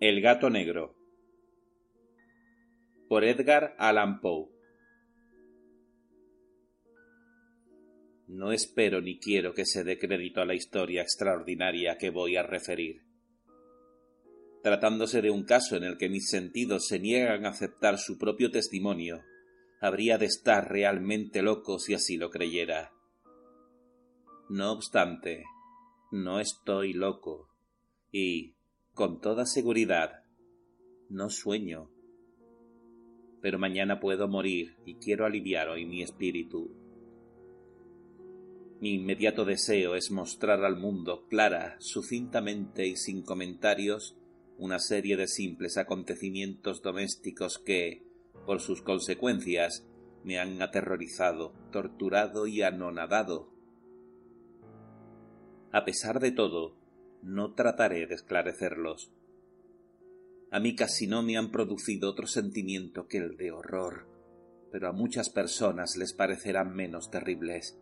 [0.00, 0.94] El gato negro
[3.08, 4.46] por Edgar Allan Poe
[8.28, 12.44] No espero ni quiero que se dé crédito a la historia extraordinaria que voy a
[12.44, 13.02] referir.
[14.62, 18.52] Tratándose de un caso en el que mis sentidos se niegan a aceptar su propio
[18.52, 19.24] testimonio,
[19.80, 22.92] habría de estar realmente loco si así lo creyera.
[24.48, 25.42] No obstante,
[26.12, 27.48] no estoy loco
[28.12, 28.57] y,
[28.98, 30.24] con toda seguridad,
[31.08, 31.88] no sueño.
[33.40, 36.74] Pero mañana puedo morir y quiero aliviar hoy mi espíritu.
[38.80, 44.16] Mi inmediato deseo es mostrar al mundo clara, sucintamente y sin comentarios
[44.58, 48.02] una serie de simples acontecimientos domésticos que,
[48.46, 49.86] por sus consecuencias,
[50.24, 53.48] me han aterrorizado, torturado y anonadado.
[55.70, 56.77] A pesar de todo,
[57.22, 59.12] no trataré de esclarecerlos.
[60.50, 64.06] A mí casi no me han producido otro sentimiento que el de horror,
[64.72, 67.78] pero a muchas personas les parecerán menos terribles.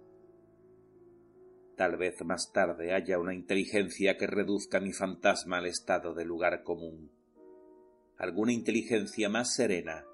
[1.76, 6.62] Tal vez más tarde haya una inteligencia que reduzca mi fantasma al estado de lugar
[6.62, 7.10] común.
[8.16, 10.06] Alguna inteligencia más serena,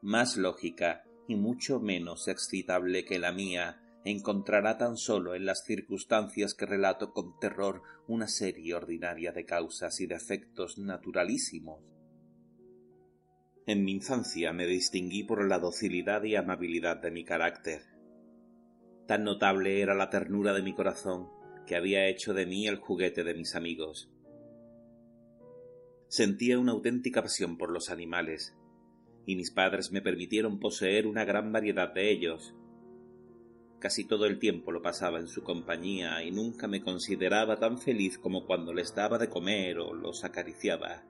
[0.00, 6.54] más lógica y mucho menos excitable que la mía encontrará tan solo en las circunstancias
[6.54, 11.82] que relato con terror una serie ordinaria de causas y de efectos naturalísimos.
[13.66, 17.82] En mi infancia me distinguí por la docilidad y amabilidad de mi carácter.
[19.06, 21.28] Tan notable era la ternura de mi corazón
[21.66, 24.10] que había hecho de mí el juguete de mis amigos.
[26.08, 28.56] Sentía una auténtica pasión por los animales,
[29.26, 32.56] y mis padres me permitieron poseer una gran variedad de ellos,
[33.80, 38.18] Casi todo el tiempo lo pasaba en su compañía y nunca me consideraba tan feliz
[38.18, 41.02] como cuando les daba de comer o los acariciaba.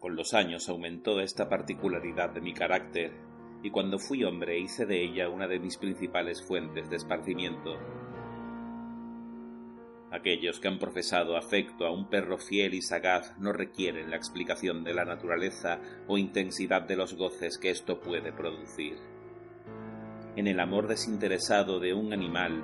[0.00, 3.12] Con los años aumentó esta particularidad de mi carácter,
[3.62, 7.78] y cuando fui hombre hice de ella una de mis principales fuentes de esparcimiento.
[10.10, 14.84] Aquellos que han profesado afecto a un perro fiel y sagaz no requieren la explicación
[14.84, 18.96] de la naturaleza o intensidad de los goces que esto puede producir
[20.36, 22.62] en el amor desinteresado de un animal,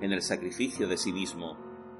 [0.00, 1.56] en el sacrificio de sí mismo,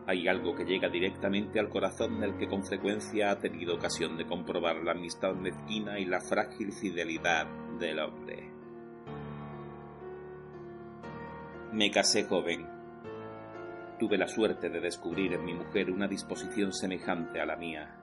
[0.06, 4.26] hay algo que llega directamente al corazón del que con frecuencia ha tenido ocasión de
[4.26, 7.46] comprobar la amistad mezquina y la frágil fidelidad
[7.78, 8.50] del hombre.
[11.72, 12.66] Me casé joven.
[14.00, 17.96] Tuve la suerte de descubrir en mi mujer una disposición semejante a la mía.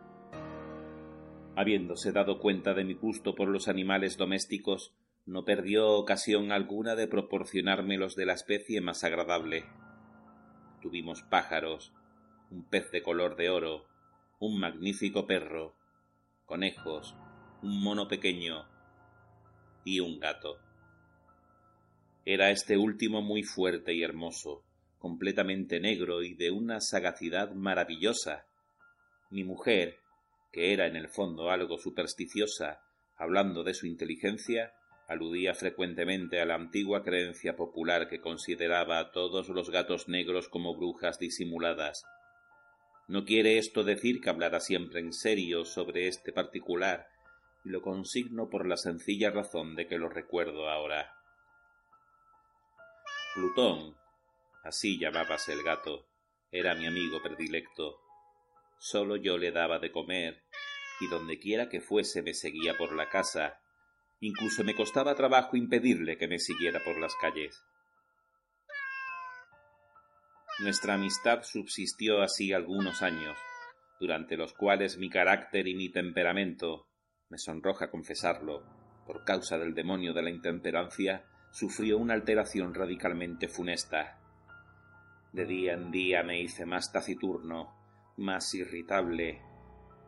[1.58, 4.96] Habiéndose dado cuenta de mi gusto por los animales domésticos,
[5.30, 9.64] no perdió ocasión alguna de proporcionarme los de la especie más agradable.
[10.82, 11.94] Tuvimos pájaros,
[12.50, 13.86] un pez de color de oro,
[14.40, 15.76] un magnífico perro,
[16.48, 17.16] conejos,
[17.62, 18.66] un mono pequeño
[19.86, 20.58] y un gato.
[22.26, 24.64] Era este último muy fuerte y hermoso,
[24.98, 28.48] completamente negro y de una sagacidad maravillosa.
[29.30, 30.00] Mi mujer,
[30.52, 32.82] que era en el fondo algo supersticiosa,
[33.16, 34.74] hablando de su inteligencia,
[35.10, 40.76] aludía frecuentemente a la antigua creencia popular que consideraba a todos los gatos negros como
[40.78, 42.06] brujas disimuladas.
[43.08, 47.08] No quiere esto decir que hablara siempre en serio sobre este particular,
[47.66, 51.12] y lo consigno por la sencilla razón de que lo recuerdo ahora.
[53.34, 53.98] Plutón,
[54.64, 56.08] así llamábase el gato,
[56.52, 58.00] era mi amigo predilecto.
[58.78, 60.44] Solo yo le daba de comer,
[61.02, 63.60] y donde quiera que fuese me seguía por la casa,
[64.22, 67.64] Incluso me costaba trabajo impedirle que me siguiera por las calles.
[70.60, 73.38] Nuestra amistad subsistió así algunos años,
[74.00, 76.90] durante los cuales mi carácter y mi temperamento,
[77.30, 78.64] me sonroja confesarlo,
[79.06, 84.20] por causa del demonio de la intemperancia, sufrió una alteración radicalmente funesta.
[85.32, 87.74] De día en día me hice más taciturno,
[88.18, 89.42] más irritable,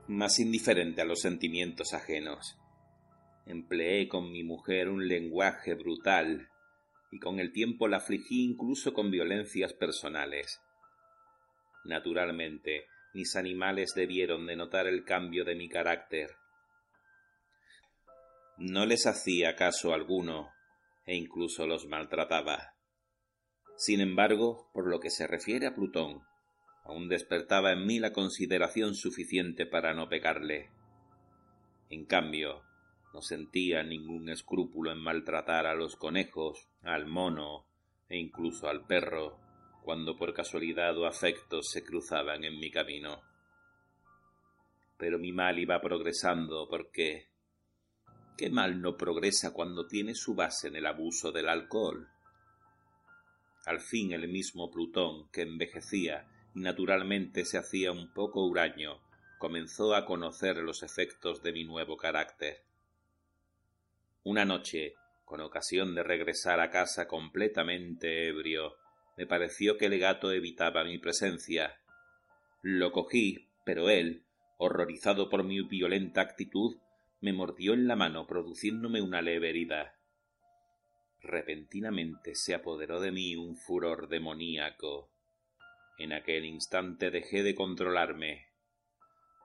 [0.08, 2.61] más indiferente a los sentimientos ajenos.
[3.46, 6.50] Empleé con mi mujer un lenguaje brutal
[7.12, 10.62] y con el tiempo la afligí incluso con violencias personales.
[11.84, 16.30] Naturalmente, mis animales debieron de notar el cambio de mi carácter.
[18.58, 20.52] No les hacía caso alguno
[21.06, 22.76] e incluso los maltrataba.
[23.76, 26.22] Sin embargo, por lo que se refiere a Plutón,
[26.84, 30.70] aún despertaba en mí la consideración suficiente para no pecarle.
[31.90, 32.64] En cambio,
[33.14, 37.66] no sentía ningún escrúpulo en maltratar a los conejos, al mono
[38.08, 39.40] e incluso al perro,
[39.84, 43.22] cuando por casualidad o afecto se cruzaban en mi camino.
[44.98, 47.28] pero mi mal iba progresando porque...
[48.38, 52.08] ¿Qué mal no progresa cuando tiene su base en el abuso del alcohol?
[53.66, 59.00] Al fin el mismo Plutón, que envejecía y naturalmente se hacía un poco huraño,
[59.40, 62.64] comenzó a conocer los efectos de mi nuevo carácter.
[64.24, 64.94] Una noche,
[65.26, 68.76] con ocasión de regresar a casa completamente ebrio,
[69.18, 71.80] me pareció que el gato evitaba mi presencia.
[72.62, 74.24] Lo cogí, pero él,
[74.58, 76.78] horrorizado por mi violenta actitud,
[77.20, 79.96] me mordió en la mano produciéndome una leve herida.
[81.22, 85.12] Repentinamente se apoderó de mí un furor demoníaco.
[85.98, 88.51] En aquel instante dejé de controlarme.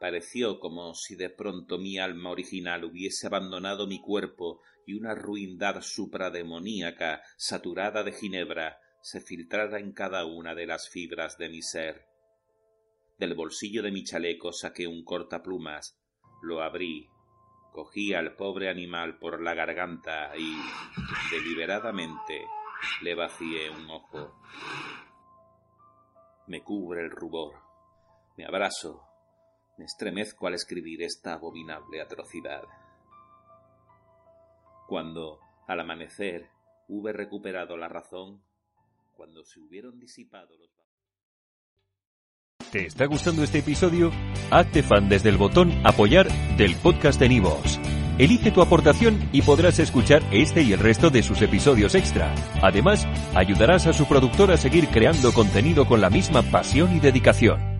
[0.01, 5.81] Pareció como si de pronto mi alma original hubiese abandonado mi cuerpo y una ruindad
[5.81, 12.07] suprademoníaca, saturada de ginebra, se filtrara en cada una de las fibras de mi ser.
[13.19, 15.99] Del bolsillo de mi chaleco saqué un cortaplumas,
[16.43, 17.09] lo abrí
[17.77, 20.57] Cogí al pobre animal por la garganta y
[21.31, 22.47] deliberadamente
[23.03, 24.41] le vacié un ojo.
[26.47, 27.53] Me cubre el rubor,
[28.39, 29.06] me abrazo,
[29.76, 32.62] me estremezco al escribir esta abominable atrocidad.
[34.88, 36.49] Cuando, al amanecer,
[36.88, 38.43] hube recuperado la razón,
[39.17, 40.70] cuando se hubieron disipado los
[42.70, 44.11] ¿Te está gustando este episodio?
[44.50, 47.78] Hazte fan desde el botón Apoyar del podcast de Nivos.
[48.19, 52.34] Elige tu aportación y podrás escuchar este y el resto de sus episodios extra.
[52.62, 57.75] Además, ayudarás a su productor a seguir creando contenido con la misma pasión y dedicación.